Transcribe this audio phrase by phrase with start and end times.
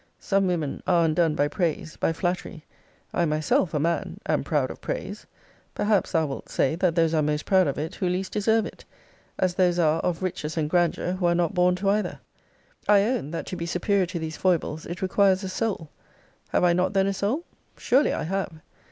[0.19, 2.65] Some women are undone by praise, by flattery.
[3.13, 5.27] I myself, a man, am proud of praise.
[5.75, 8.83] Perhaps thou wilt say, that those are most proud of it who least deserve it;
[9.37, 12.19] as those are of riches and grandeur who are not born to either.
[12.87, 15.91] I own, that to be superior to these foibles, it requires a soul.
[16.49, 17.43] Have I not then a soul?
[17.77, 18.53] Surely, I have.